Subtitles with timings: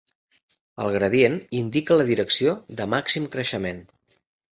[0.85, 3.83] El gradient indica la direcció de màxim creixement.